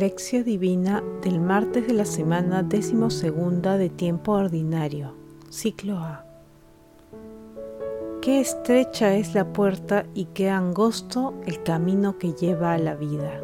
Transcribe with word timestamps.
Lección 0.00 0.44
Divina 0.44 1.04
del 1.20 1.42
martes 1.42 1.86
de 1.86 1.92
la 1.92 2.06
semana 2.06 2.62
decimosegunda 2.62 3.76
de 3.76 3.90
tiempo 3.90 4.32
ordinario, 4.32 5.12
ciclo 5.50 5.98
A. 5.98 6.24
Qué 8.22 8.40
estrecha 8.40 9.14
es 9.14 9.34
la 9.34 9.52
puerta 9.52 10.06
y 10.14 10.24
qué 10.32 10.48
angosto 10.48 11.34
el 11.44 11.62
camino 11.64 12.16
que 12.16 12.32
lleva 12.32 12.72
a 12.72 12.78
la 12.78 12.94
vida, 12.94 13.42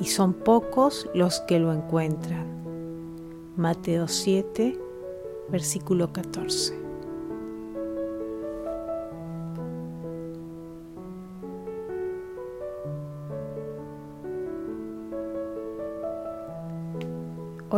y 0.00 0.06
son 0.06 0.34
pocos 0.34 1.08
los 1.14 1.38
que 1.42 1.60
lo 1.60 1.72
encuentran. 1.72 2.48
Mateo 3.56 4.08
7, 4.08 4.76
versículo 5.48 6.12
14. 6.12 6.89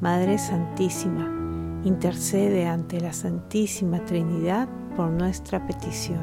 Madre 0.00 0.36
Santísima, 0.36 1.26
intercede 1.82 2.66
ante 2.66 3.00
la 3.00 3.14
Santísima 3.14 4.04
Trinidad 4.04 4.68
por 4.94 5.08
nuestra 5.08 5.66
petición. 5.66 6.20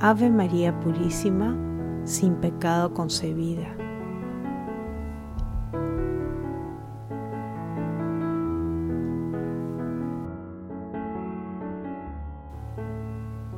Ave 0.00 0.28
María 0.30 0.78
Purísima, 0.80 1.56
sin 2.04 2.34
pecado 2.34 2.92
concebida. 2.92 3.68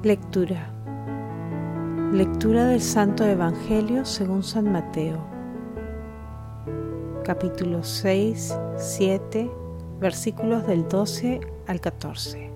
Lectura. 0.03 0.71
Lectura 2.13 2.67
del 2.67 2.83
Santo 2.83 3.25
Evangelio 3.25 4.05
según 4.05 4.43
San 4.43 4.71
Mateo 4.71 5.33
capítulo 7.23 7.85
6, 7.85 8.59
7, 8.77 9.51
versículos 10.01 10.67
del 10.67 10.89
12 10.89 11.41
al 11.69 11.81
14. 11.81 12.51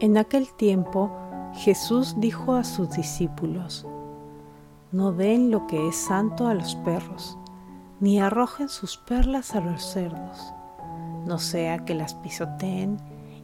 En 0.00 0.18
aquel 0.18 0.52
tiempo 0.54 1.10
Jesús 1.54 2.16
dijo 2.18 2.54
a 2.54 2.64
sus 2.64 2.90
discípulos, 2.90 3.86
No 4.90 5.12
den 5.12 5.50
lo 5.50 5.66
que 5.68 5.88
es 5.88 5.96
santo 5.96 6.48
a 6.48 6.54
los 6.54 6.74
perros, 6.76 7.38
ni 8.00 8.20
arrojen 8.20 8.68
sus 8.68 8.96
perlas 8.96 9.54
a 9.54 9.60
los 9.60 9.82
cerdos, 9.82 10.52
no 11.24 11.38
sea 11.38 11.84
que 11.84 11.94
las 11.94 12.14
pisoteen 12.14 12.98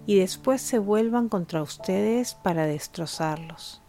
y 0.06 0.18
después 0.18 0.60
se 0.60 0.80
vuelvan 0.80 1.28
contra 1.28 1.62
ustedes 1.62 2.34
para 2.34 2.66
destrozarlos 2.66 3.81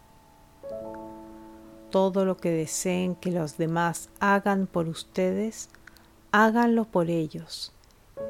todo 1.94 2.24
lo 2.24 2.36
que 2.36 2.50
deseen 2.50 3.14
que 3.14 3.30
los 3.30 3.56
demás 3.56 4.10
hagan 4.18 4.66
por 4.66 4.88
ustedes, 4.88 5.68
háganlo 6.32 6.86
por 6.86 7.08
ellos. 7.08 7.72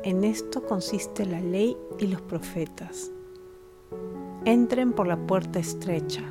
En 0.02 0.22
esto 0.22 0.66
consiste 0.66 1.24
la 1.24 1.40
ley 1.40 1.74
y 1.98 2.08
los 2.08 2.20
profetas. 2.20 3.10
Entren 4.44 4.92
por 4.92 5.06
la 5.06 5.16
puerta 5.16 5.60
estrecha, 5.60 6.24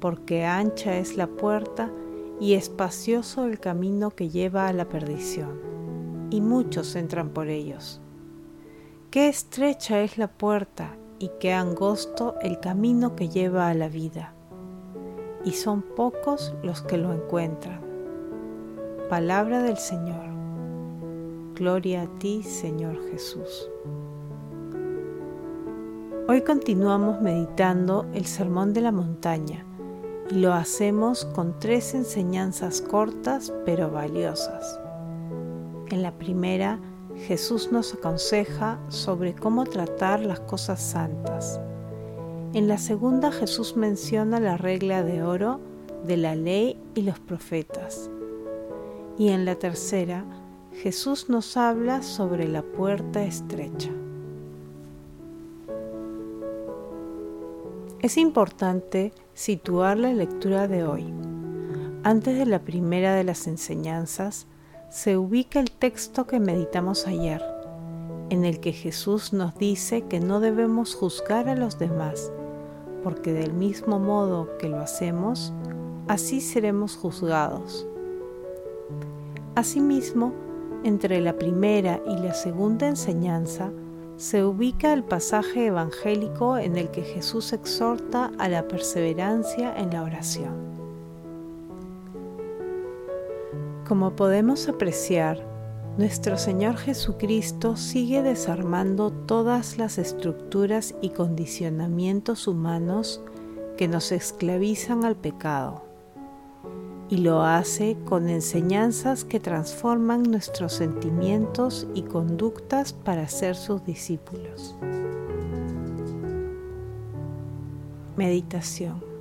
porque 0.00 0.44
ancha 0.44 0.96
es 0.96 1.16
la 1.16 1.28
puerta 1.28 1.92
y 2.40 2.54
espacioso 2.54 3.44
el 3.44 3.60
camino 3.60 4.10
que 4.10 4.28
lleva 4.28 4.66
a 4.66 4.72
la 4.72 4.88
perdición, 4.88 5.60
y 6.30 6.40
muchos 6.40 6.96
entran 6.96 7.28
por 7.28 7.50
ellos. 7.50 8.00
Qué 9.12 9.28
estrecha 9.28 10.00
es 10.00 10.18
la 10.18 10.26
puerta 10.26 10.96
y 11.20 11.30
qué 11.38 11.52
angosto 11.52 12.34
el 12.42 12.58
camino 12.58 13.14
que 13.14 13.28
lleva 13.28 13.68
a 13.68 13.74
la 13.74 13.86
vida 13.86 14.34
y 15.44 15.52
son 15.52 15.82
pocos 15.82 16.54
los 16.62 16.82
que 16.82 16.98
lo 16.98 17.12
encuentran. 17.12 17.80
Palabra 19.08 19.62
del 19.62 19.76
Señor. 19.76 20.32
Gloria 21.54 22.02
a 22.02 22.18
ti, 22.18 22.42
Señor 22.42 22.98
Jesús. 23.10 23.68
Hoy 26.28 26.42
continuamos 26.42 27.20
meditando 27.20 28.06
el 28.14 28.26
Sermón 28.26 28.72
de 28.72 28.80
la 28.80 28.92
Montaña 28.92 29.66
y 30.30 30.36
lo 30.36 30.52
hacemos 30.52 31.24
con 31.24 31.58
tres 31.58 31.94
enseñanzas 31.94 32.80
cortas 32.80 33.52
pero 33.66 33.90
valiosas. 33.90 34.80
En 35.90 36.02
la 36.02 36.12
primera, 36.12 36.78
Jesús 37.26 37.70
nos 37.70 37.92
aconseja 37.92 38.78
sobre 38.88 39.34
cómo 39.34 39.64
tratar 39.64 40.20
las 40.20 40.40
cosas 40.40 40.80
santas 40.80 41.60
en 42.54 42.68
la 42.68 42.76
segunda 42.76 43.32
Jesús 43.32 43.76
menciona 43.76 44.38
la 44.38 44.56
regla 44.56 45.02
de 45.02 45.22
oro 45.22 45.58
de 46.04 46.16
la 46.18 46.34
ley 46.34 46.76
y 46.94 47.02
los 47.02 47.18
profetas. 47.18 48.10
Y 49.18 49.28
en 49.28 49.44
la 49.44 49.54
tercera 49.54 50.24
Jesús 50.72 51.28
nos 51.28 51.56
habla 51.56 52.02
sobre 52.02 52.48
la 52.48 52.62
puerta 52.62 53.24
estrecha. 53.24 53.90
Es 58.02 58.16
importante 58.16 59.12
situar 59.32 59.96
la 59.96 60.12
lectura 60.12 60.66
de 60.68 60.84
hoy. 60.84 61.06
Antes 62.02 62.36
de 62.36 62.46
la 62.46 62.58
primera 62.58 63.14
de 63.14 63.22
las 63.22 63.46
enseñanzas, 63.46 64.46
se 64.90 65.16
ubica 65.16 65.60
el 65.60 65.70
texto 65.70 66.26
que 66.26 66.40
meditamos 66.40 67.06
ayer, 67.06 67.42
en 68.28 68.44
el 68.44 68.60
que 68.60 68.72
Jesús 68.72 69.32
nos 69.32 69.56
dice 69.56 70.02
que 70.02 70.20
no 70.20 70.40
debemos 70.40 70.94
juzgar 70.94 71.48
a 71.48 71.54
los 71.54 71.78
demás, 71.78 72.32
porque 73.02 73.32
del 73.32 73.52
mismo 73.52 73.98
modo 73.98 74.56
que 74.58 74.68
lo 74.68 74.78
hacemos, 74.78 75.52
así 76.08 76.40
seremos 76.40 76.96
juzgados. 76.96 77.86
Asimismo, 79.54 80.32
entre 80.84 81.20
la 81.20 81.36
primera 81.36 82.00
y 82.06 82.16
la 82.16 82.34
segunda 82.34 82.88
enseñanza 82.88 83.70
se 84.16 84.44
ubica 84.44 84.92
el 84.92 85.04
pasaje 85.04 85.66
evangélico 85.66 86.58
en 86.58 86.76
el 86.76 86.90
que 86.90 87.02
Jesús 87.02 87.52
exhorta 87.52 88.30
a 88.38 88.48
la 88.48 88.66
perseverancia 88.68 89.76
en 89.76 89.90
la 89.90 90.02
oración. 90.02 90.54
Como 93.86 94.16
podemos 94.16 94.68
apreciar, 94.68 95.51
nuestro 95.98 96.38
Señor 96.38 96.76
Jesucristo 96.76 97.76
sigue 97.76 98.22
desarmando 98.22 99.10
todas 99.10 99.76
las 99.76 99.98
estructuras 99.98 100.94
y 101.02 101.10
condicionamientos 101.10 102.48
humanos 102.48 103.20
que 103.76 103.88
nos 103.88 104.12
esclavizan 104.12 105.04
al 105.04 105.16
pecado 105.16 105.84
y 107.10 107.18
lo 107.18 107.42
hace 107.42 107.98
con 108.06 108.30
enseñanzas 108.30 109.24
que 109.24 109.38
transforman 109.38 110.22
nuestros 110.22 110.72
sentimientos 110.72 111.86
y 111.94 112.02
conductas 112.02 112.94
para 112.94 113.28
ser 113.28 113.54
sus 113.54 113.84
discípulos. 113.84 114.74
Meditación 118.16 119.12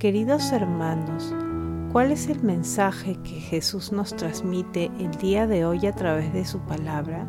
Queridos 0.00 0.50
hermanos, 0.50 1.34
¿Cuál 1.92 2.12
es 2.12 2.28
el 2.28 2.40
mensaje 2.44 3.16
que 3.24 3.40
Jesús 3.40 3.90
nos 3.90 4.14
transmite 4.14 4.92
el 5.00 5.10
día 5.16 5.48
de 5.48 5.64
hoy 5.64 5.86
a 5.86 5.92
través 5.92 6.32
de 6.32 6.44
su 6.44 6.60
palabra? 6.60 7.26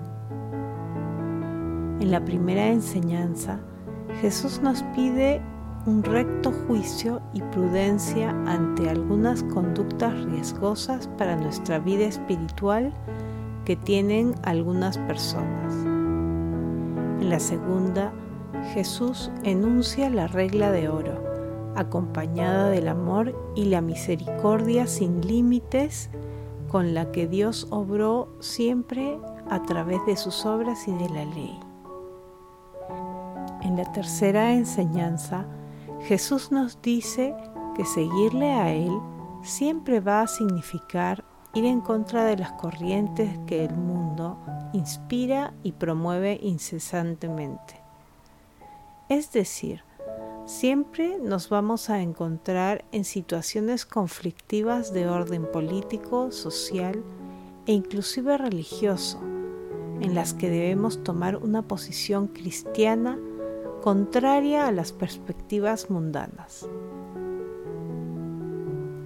En 1.99 2.11
la 2.11 2.23
primera 2.23 2.67
enseñanza, 2.67 3.59
Jesús 4.21 4.61
nos 4.61 4.83
pide 4.95 5.41
un 5.87 6.03
recto 6.03 6.51
juicio 6.51 7.23
y 7.33 7.41
prudencia 7.41 8.29
ante 8.45 8.87
algunas 8.87 9.41
conductas 9.45 10.13
riesgosas 10.25 11.07
para 11.17 11.35
nuestra 11.35 11.79
vida 11.79 12.05
espiritual 12.05 12.93
que 13.65 13.75
tienen 13.75 14.35
algunas 14.43 14.99
personas. 14.99 15.73
En 17.19 17.31
la 17.31 17.39
segunda, 17.39 18.13
Jesús 18.75 19.31
enuncia 19.43 20.11
la 20.11 20.27
regla 20.27 20.71
de 20.71 20.87
oro 20.87 21.30
acompañada 21.75 22.69
del 22.69 22.87
amor 22.87 23.35
y 23.55 23.65
la 23.65 23.81
misericordia 23.81 24.87
sin 24.87 25.25
límites 25.25 26.09
con 26.69 26.93
la 26.93 27.11
que 27.11 27.27
Dios 27.27 27.67
obró 27.69 28.29
siempre 28.39 29.17
a 29.49 29.61
través 29.63 30.05
de 30.05 30.15
sus 30.15 30.45
obras 30.45 30.87
y 30.87 30.93
de 30.93 31.09
la 31.09 31.25
ley. 31.25 31.59
En 33.61 33.77
la 33.77 33.91
tercera 33.91 34.53
enseñanza, 34.53 35.45
Jesús 36.01 36.51
nos 36.51 36.81
dice 36.81 37.35
que 37.75 37.85
seguirle 37.85 38.51
a 38.53 38.73
Él 38.73 38.91
siempre 39.43 39.99
va 39.99 40.21
a 40.21 40.27
significar 40.27 41.23
ir 41.53 41.65
en 41.65 41.81
contra 41.81 42.23
de 42.23 42.37
las 42.37 42.53
corrientes 42.53 43.37
que 43.45 43.65
el 43.65 43.75
mundo 43.75 44.37
inspira 44.73 45.53
y 45.63 45.73
promueve 45.73 46.39
incesantemente. 46.41 47.75
Es 49.09 49.31
decir, 49.31 49.83
siempre 50.45 51.17
nos 51.19 51.49
vamos 51.49 51.89
a 51.89 52.01
encontrar 52.01 52.85
en 52.91 53.05
situaciones 53.05 53.85
conflictivas 53.85 54.93
de 54.93 55.07
orden 55.07 55.45
político, 55.51 56.31
social 56.31 57.03
e 57.65 57.73
inclusive 57.73 58.37
religioso, 58.37 59.19
en 60.01 60.15
las 60.15 60.33
que 60.33 60.49
debemos 60.49 61.03
tomar 61.03 61.37
una 61.37 61.61
posición 61.61 62.27
cristiana 62.27 63.19
contraria 63.81 64.67
a 64.67 64.71
las 64.71 64.91
perspectivas 64.91 65.89
mundanas. 65.89 66.67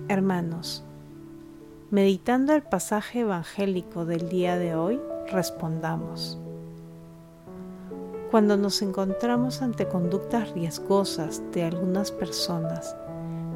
Hermanos, 0.07 0.83
meditando 1.91 2.53
el 2.53 2.63
pasaje 2.63 3.21
evangélico 3.21 4.05
del 4.05 4.29
día 4.29 4.57
de 4.57 4.75
hoy, 4.75 4.99
respondamos. 5.31 6.39
Cuando 8.35 8.57
nos 8.57 8.81
encontramos 8.81 9.61
ante 9.61 9.87
conductas 9.87 10.51
riesgosas 10.51 11.41
de 11.53 11.63
algunas 11.63 12.11
personas, 12.11 12.93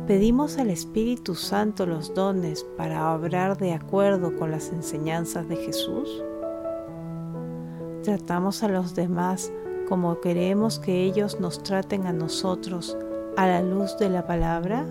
pedimos 0.08 0.58
al 0.58 0.70
Espíritu 0.70 1.36
Santo 1.36 1.86
los 1.86 2.14
dones 2.14 2.66
para 2.78 3.14
obrar 3.14 3.58
de 3.58 3.74
acuerdo 3.74 4.38
con 4.38 4.52
las 4.52 4.72
enseñanzas 4.72 5.50
de 5.50 5.58
Jesús. 5.58 6.24
Tratamos 8.04 8.64
a 8.64 8.70
los 8.70 8.96
demás 8.96 9.52
como 9.90 10.22
queremos 10.22 10.80
que 10.80 11.04
ellos 11.04 11.42
nos 11.42 11.62
traten 11.62 12.08
a 12.08 12.14
nosotros 12.14 12.98
a 13.36 13.48
la 13.48 13.62
luz 13.62 13.98
de 13.98 14.10
la 14.10 14.26
palabra. 14.26 14.86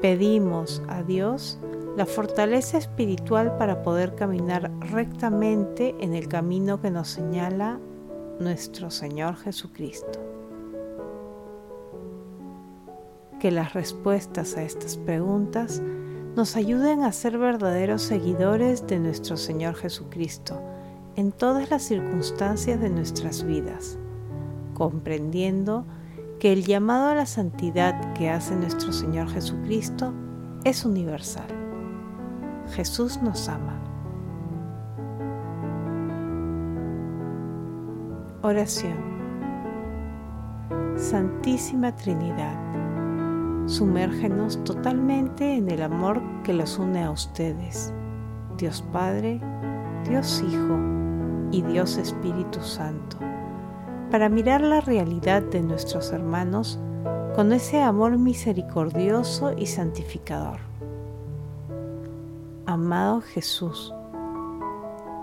Pedimos 0.00 0.82
a 0.88 1.02
Dios 1.02 1.58
la 1.96 2.06
fortaleza 2.06 2.78
espiritual 2.78 3.56
para 3.56 3.82
poder 3.82 4.14
caminar 4.14 4.70
rectamente 4.80 5.94
en 6.00 6.14
el 6.14 6.28
camino 6.28 6.80
que 6.80 6.90
nos 6.90 7.08
señala 7.08 7.80
nuestro 8.38 8.90
Señor 8.90 9.36
Jesucristo. 9.36 10.20
Que 13.40 13.50
las 13.50 13.72
respuestas 13.72 14.56
a 14.56 14.62
estas 14.62 14.96
preguntas 14.96 15.82
nos 16.36 16.56
ayuden 16.56 17.02
a 17.02 17.12
ser 17.12 17.38
verdaderos 17.38 18.02
seguidores 18.02 18.86
de 18.86 19.00
nuestro 19.00 19.36
Señor 19.36 19.74
Jesucristo 19.74 20.62
en 21.16 21.32
todas 21.32 21.70
las 21.70 21.82
circunstancias 21.82 22.80
de 22.80 22.88
nuestras 22.88 23.44
vidas, 23.44 23.98
comprendiendo 24.74 25.84
que 26.38 26.52
el 26.52 26.64
llamado 26.64 27.08
a 27.08 27.14
la 27.14 27.26
santidad 27.26 28.14
que 28.14 28.30
hace 28.30 28.54
nuestro 28.54 28.92
Señor 28.92 29.28
Jesucristo 29.28 30.14
es 30.64 30.84
universal. 30.84 31.59
Jesús 32.70 33.20
nos 33.22 33.48
ama. 33.48 33.78
Oración. 38.42 39.10
Santísima 40.96 41.94
Trinidad, 41.94 42.58
sumérgenos 43.66 44.62
totalmente 44.64 45.56
en 45.56 45.70
el 45.70 45.82
amor 45.82 46.20
que 46.42 46.52
los 46.52 46.78
une 46.78 47.04
a 47.04 47.10
ustedes, 47.10 47.92
Dios 48.56 48.82
Padre, 48.92 49.40
Dios 50.08 50.42
Hijo 50.46 50.78
y 51.50 51.62
Dios 51.62 51.96
Espíritu 51.96 52.60
Santo 52.60 53.18
para 54.10 54.28
mirar 54.28 54.60
la 54.60 54.80
realidad 54.80 55.42
de 55.42 55.60
nuestros 55.60 56.12
hermanos 56.12 56.78
con 57.34 57.52
ese 57.52 57.80
amor 57.80 58.18
misericordioso 58.18 59.52
y 59.56 59.66
santificador. 59.66 60.69
Amado 62.70 63.20
Jesús, 63.20 63.92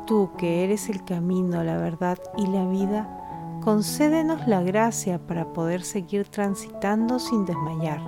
tú 0.05 0.31
que 0.37 0.65
eres 0.65 0.89
el 0.89 1.05
camino, 1.05 1.63
la 1.63 1.77
verdad 1.77 2.17
y 2.35 2.45
la 2.45 2.65
vida, 2.65 3.61
concédenos 3.63 4.49
la 4.49 4.61
gracia 4.63 5.17
para 5.17 5.53
poder 5.53 5.81
seguir 5.83 6.27
transitando 6.27 7.19
sin 7.19 7.45
desmayar 7.45 8.01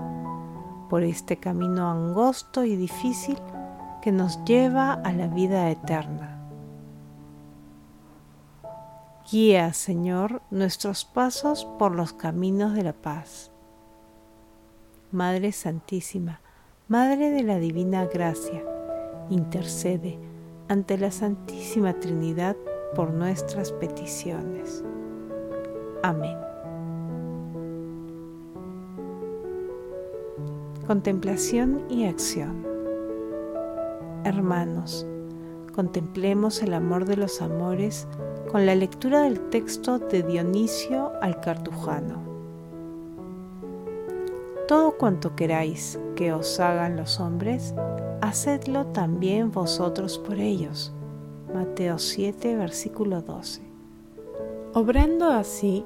por 0.90 1.04
este 1.04 1.38
camino 1.38 1.90
angosto 1.90 2.66
y 2.66 2.76
difícil 2.76 3.38
que 4.02 4.12
nos 4.12 4.44
lleva 4.44 4.92
a 4.92 5.14
la 5.14 5.28
vida 5.28 5.70
eterna. 5.70 6.38
Guía, 9.32 9.72
Señor, 9.72 10.42
nuestros 10.52 11.06
pasos 11.06 11.64
por 11.80 11.96
los 11.96 12.12
caminos 12.12 12.74
de 12.74 12.84
la 12.84 12.94
paz. 12.94 13.52
Madre 15.14 15.54
Santísima, 15.54 16.42
Madre 16.90 17.30
de 17.30 17.44
la 17.44 17.58
Divina 17.58 18.04
Gracia, 18.06 18.66
intercede 19.30 20.18
ante 20.68 20.98
la 20.98 21.12
Santísima 21.12 21.94
Trinidad 22.00 22.56
por 22.96 23.12
nuestras 23.12 23.72
peticiones. 23.72 24.84
Amén. 26.04 26.38
Contemplación 30.88 31.84
y 31.90 32.06
acción. 32.06 32.66
Hermanos, 34.24 35.06
contemplemos 35.76 36.62
el 36.64 36.74
amor 36.74 37.06
de 37.06 37.18
los 37.18 37.42
amores 37.42 38.08
con 38.52 38.66
la 38.66 38.76
lectura 38.76 39.22
del 39.22 39.40
texto 39.50 40.00
de 40.00 40.24
Dionisio 40.24 41.12
al 41.22 41.40
Cartujano. 41.42 42.22
Todo 44.68 44.98
cuanto 44.98 45.36
queráis 45.36 46.00
que 46.16 46.34
os 46.34 46.60
hagan 46.60 46.98
los 46.98 47.20
hombres, 47.20 47.74
hacedlo 48.22 48.88
también 48.88 49.52
vosotros 49.52 50.18
por 50.18 50.40
ellos. 50.40 50.94
Mateo 51.54 51.98
7, 51.98 52.56
versículo 52.56 53.22
12. 53.22 53.62
Obrando 54.74 55.30
así, 55.30 55.86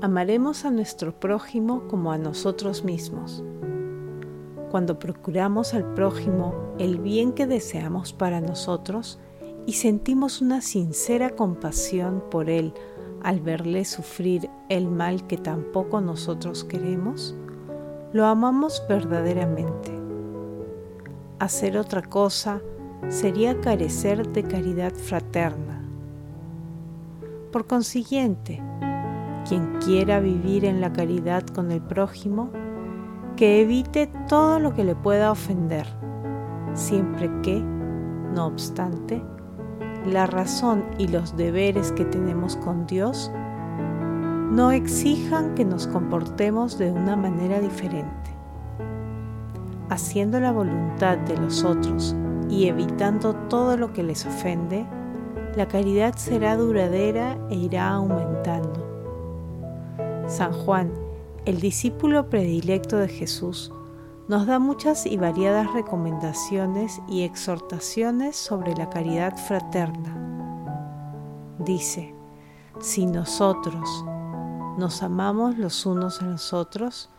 amaremos 0.00 0.64
a 0.64 0.70
nuestro 0.70 1.18
prójimo 1.18 1.88
como 1.88 2.12
a 2.12 2.18
nosotros 2.18 2.84
mismos. 2.84 3.42
Cuando 4.70 4.98
procuramos 4.98 5.74
al 5.74 5.94
prójimo 5.94 6.54
el 6.78 6.98
bien 6.98 7.32
que 7.32 7.46
deseamos 7.46 8.12
para 8.12 8.40
nosotros, 8.40 9.18
y 9.66 9.74
sentimos 9.74 10.40
una 10.40 10.62
sincera 10.62 11.30
compasión 11.30 12.24
por 12.30 12.50
Él 12.50 12.72
al 13.22 13.40
verle 13.40 13.84
sufrir 13.84 14.48
el 14.68 14.88
mal 14.88 15.26
que 15.26 15.36
tampoco 15.36 16.00
nosotros 16.00 16.64
queremos, 16.64 17.36
lo 18.12 18.26
amamos 18.26 18.82
verdaderamente. 18.88 19.99
Hacer 21.40 21.78
otra 21.78 22.02
cosa 22.02 22.60
sería 23.08 23.58
carecer 23.62 24.28
de 24.30 24.42
caridad 24.42 24.92
fraterna. 24.92 25.82
Por 27.50 27.66
consiguiente, 27.66 28.62
quien 29.48 29.78
quiera 29.82 30.20
vivir 30.20 30.66
en 30.66 30.82
la 30.82 30.92
caridad 30.92 31.42
con 31.46 31.72
el 31.72 31.80
prójimo, 31.80 32.50
que 33.36 33.62
evite 33.62 34.12
todo 34.28 34.60
lo 34.60 34.74
que 34.74 34.84
le 34.84 34.94
pueda 34.94 35.32
ofender, 35.32 35.86
siempre 36.74 37.30
que, 37.42 37.58
no 37.58 38.46
obstante, 38.46 39.22
la 40.04 40.26
razón 40.26 40.84
y 40.98 41.08
los 41.08 41.38
deberes 41.38 41.90
que 41.92 42.04
tenemos 42.04 42.56
con 42.56 42.86
Dios 42.86 43.32
no 44.50 44.72
exijan 44.72 45.54
que 45.54 45.64
nos 45.64 45.86
comportemos 45.86 46.76
de 46.76 46.92
una 46.92 47.16
manera 47.16 47.60
diferente. 47.60 48.39
Haciendo 49.90 50.38
la 50.38 50.52
voluntad 50.52 51.18
de 51.18 51.36
los 51.36 51.64
otros 51.64 52.14
y 52.48 52.68
evitando 52.68 53.34
todo 53.48 53.76
lo 53.76 53.92
que 53.92 54.04
les 54.04 54.24
ofende, 54.24 54.86
la 55.56 55.66
caridad 55.66 56.14
será 56.16 56.56
duradera 56.56 57.36
e 57.50 57.56
irá 57.56 57.88
aumentando. 57.88 58.86
San 60.28 60.52
Juan, 60.52 60.92
el 61.44 61.60
discípulo 61.60 62.30
predilecto 62.30 62.98
de 62.98 63.08
Jesús, 63.08 63.72
nos 64.28 64.46
da 64.46 64.60
muchas 64.60 65.06
y 65.06 65.16
variadas 65.16 65.72
recomendaciones 65.72 67.02
y 67.08 67.22
exhortaciones 67.22 68.36
sobre 68.36 68.76
la 68.76 68.88
caridad 68.90 69.36
fraterna. 69.36 70.16
Dice, 71.58 72.14
si 72.78 73.06
nosotros 73.06 74.04
nos 74.78 75.02
amamos 75.02 75.58
los 75.58 75.84
unos 75.84 76.22
a 76.22 76.26
los 76.26 76.52
otros, 76.52 77.10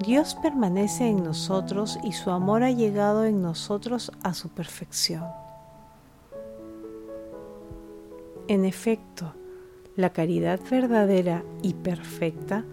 Dios 0.00 0.34
permanece 0.34 1.08
en 1.08 1.22
nosotros 1.22 1.98
y 2.02 2.12
su 2.12 2.30
amor 2.30 2.62
ha 2.62 2.70
llegado 2.70 3.24
en 3.24 3.42
nosotros 3.42 4.10
a 4.22 4.34
su 4.34 4.48
perfección. 4.48 5.24
En 8.48 8.64
efecto, 8.64 9.34
la 9.94 10.10
caridad 10.10 10.58
verdadera 10.70 11.44
y 11.62 11.74
perfecta 11.74 12.64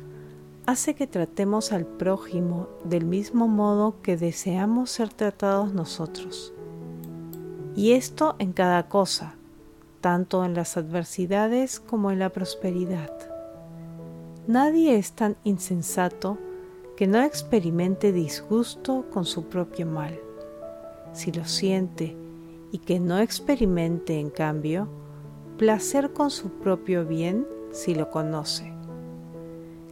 hace 0.65 0.95
que 0.95 1.07
tratemos 1.07 1.71
al 1.71 1.85
prójimo 1.85 2.67
del 2.83 3.05
mismo 3.05 3.47
modo 3.47 4.01
que 4.01 4.17
deseamos 4.17 4.89
ser 4.89 5.09
tratados 5.09 5.73
nosotros. 5.73 6.53
Y 7.75 7.91
esto 7.91 8.35
en 8.39 8.53
cada 8.53 8.87
cosa, 8.89 9.35
tanto 10.01 10.43
en 10.43 10.53
las 10.53 10.77
adversidades 10.77 11.79
como 11.79 12.11
en 12.11 12.19
la 12.19 12.29
prosperidad. 12.29 13.11
Nadie 14.47 14.97
es 14.97 15.11
tan 15.11 15.37
insensato 15.43 16.37
que 16.99 17.07
no 17.07 17.23
experimente 17.23 18.11
disgusto 18.11 19.05
con 19.09 19.23
su 19.23 19.45
propio 19.45 19.85
mal. 19.85 20.19
Si 21.13 21.31
lo 21.31 21.45
siente 21.45 22.17
y 22.73 22.79
que 22.79 22.99
no 22.99 23.19
experimente, 23.19 24.19
en 24.19 24.29
cambio, 24.29 24.89
placer 25.55 26.11
con 26.11 26.29
su 26.29 26.49
propio 26.59 27.05
bien 27.05 27.47
si 27.71 27.95
lo 27.95 28.09
conoce. 28.09 28.73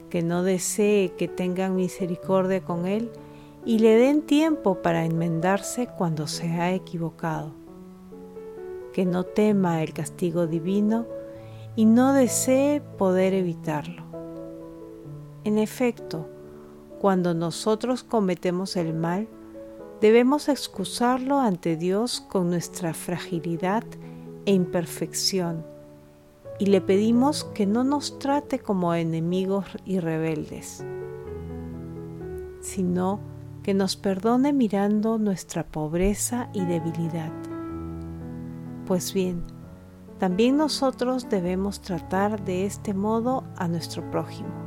Que 0.10 0.22
no 0.22 0.44
desee 0.44 1.14
que 1.14 1.30
tengan 1.30 1.78
misericordia 1.78 2.60
con 2.60 2.86
él 2.86 3.10
y 3.64 3.80
le 3.80 3.96
den 3.96 4.24
tiempo 4.24 4.82
para 4.82 5.06
enmendarse 5.06 5.88
cuando 5.88 6.28
se 6.28 6.50
ha 6.50 6.74
equivocado. 6.74 7.54
Que 8.92 9.06
no 9.06 9.24
tema 9.24 9.82
el 9.82 9.94
castigo 9.94 10.46
divino 10.46 11.06
y 11.78 11.86
no 11.86 12.12
desee 12.12 12.82
poder 12.82 13.34
evitarlo. 13.34 14.04
En 15.46 15.58
efecto, 15.58 16.28
cuando 17.00 17.34
nosotros 17.34 18.04
cometemos 18.04 18.76
el 18.76 18.94
mal, 18.94 19.28
debemos 20.02 20.50
excusarlo 20.50 21.40
ante 21.40 21.76
Dios 21.76 22.22
con 22.22 22.50
nuestra 22.50 22.94
fragilidad 22.94 23.84
e 24.46 24.54
imperfección 24.54 25.66
y 26.60 26.68
le 26.68 26.82
pedimos 26.82 27.44
que 27.54 27.66
no 27.66 27.84
nos 27.84 28.18
trate 28.20 28.60
como 28.60 28.94
enemigos 28.94 29.66
y 29.86 30.00
rebeldes, 30.00 30.84
sino 32.62 33.20
que 33.62 33.74
nos 33.74 33.96
perdone 33.96 34.54
mirando 34.54 35.20
nuestra 35.20 35.64
pobreza 35.64 36.50
y 36.54 36.66
debilidad. 36.66 37.32
Pues 38.88 39.14
bien, 39.14 39.44
también 40.18 40.58
nosotros 40.58 41.30
debemos 41.30 41.82
tratar 41.82 42.44
de 42.44 42.66
este 42.66 42.94
modo 42.94 43.44
a 43.56 43.68
nuestro 43.68 44.10
prójimo 44.10 44.67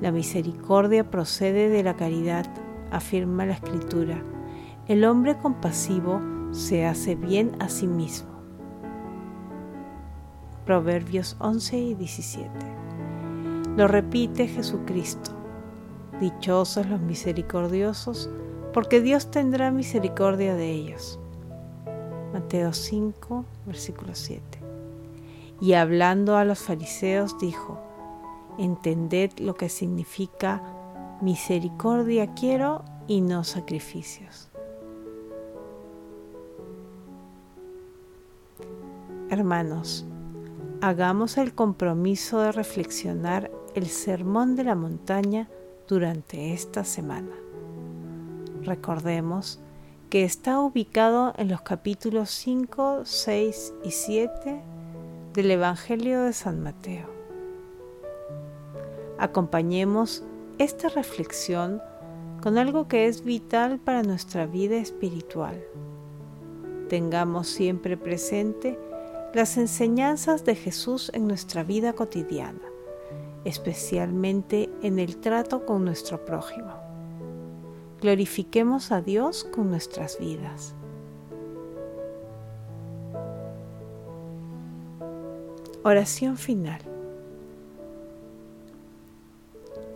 la 0.00 0.12
misericordia 0.12 1.10
procede 1.10 1.68
de 1.68 1.82
la 1.82 1.94
caridad, 1.94 2.46
afirma 2.90 3.46
la 3.46 3.54
Escritura. 3.54 4.22
El 4.86 5.04
hombre 5.04 5.36
compasivo 5.36 6.20
se 6.52 6.86
hace 6.86 7.14
bien 7.14 7.52
a 7.60 7.68
sí 7.68 7.86
mismo. 7.86 8.30
Proverbios 10.64 11.36
11 11.40 11.78
y 11.78 11.94
17. 11.94 12.50
Lo 13.76 13.88
repite 13.88 14.46
Jesucristo. 14.46 15.32
Dichosos 16.20 16.86
los 16.86 17.00
misericordiosos, 17.00 18.30
porque 18.72 19.00
Dios 19.00 19.30
tendrá 19.30 19.70
misericordia 19.70 20.54
de 20.54 20.70
ellos. 20.70 21.18
Mateo 22.32 22.72
5, 22.72 23.44
versículo 23.66 24.14
7. 24.14 24.42
Y 25.60 25.72
hablando 25.74 26.36
a 26.36 26.44
los 26.44 26.58
fariseos 26.58 27.38
dijo, 27.38 27.87
entended 28.58 29.32
lo 29.38 29.54
que 29.54 29.68
significa 29.68 30.62
misericordia 31.20 32.34
quiero 32.34 32.84
y 33.06 33.20
no 33.20 33.44
sacrificios. 33.44 34.50
Hermanos, 39.30 40.06
hagamos 40.80 41.38
el 41.38 41.54
compromiso 41.54 42.40
de 42.40 42.52
reflexionar 42.52 43.50
el 43.74 43.86
sermón 43.86 44.56
de 44.56 44.64
la 44.64 44.74
montaña 44.74 45.48
durante 45.86 46.52
esta 46.52 46.84
semana. 46.84 47.34
Recordemos 48.62 49.60
que 50.10 50.24
está 50.24 50.60
ubicado 50.60 51.34
en 51.36 51.48
los 51.48 51.60
capítulos 51.60 52.30
5, 52.30 53.02
6 53.04 53.74
y 53.84 53.90
7 53.90 54.62
del 55.34 55.50
Evangelio 55.50 56.22
de 56.22 56.32
San 56.32 56.62
Mateo. 56.62 57.17
Acompañemos 59.18 60.22
esta 60.58 60.88
reflexión 60.88 61.82
con 62.40 62.56
algo 62.56 62.86
que 62.86 63.06
es 63.06 63.24
vital 63.24 63.80
para 63.80 64.02
nuestra 64.02 64.46
vida 64.46 64.76
espiritual. 64.76 65.60
Tengamos 66.88 67.48
siempre 67.48 67.96
presente 67.96 68.78
las 69.34 69.56
enseñanzas 69.56 70.44
de 70.44 70.54
Jesús 70.54 71.10
en 71.14 71.26
nuestra 71.26 71.64
vida 71.64 71.92
cotidiana, 71.92 72.62
especialmente 73.44 74.70
en 74.82 74.98
el 74.98 75.16
trato 75.18 75.66
con 75.66 75.84
nuestro 75.84 76.24
prójimo. 76.24 76.72
Glorifiquemos 78.00 78.92
a 78.92 79.00
Dios 79.00 79.44
con 79.44 79.70
nuestras 79.70 80.18
vidas. 80.18 80.74
Oración 85.82 86.36
final. 86.36 86.97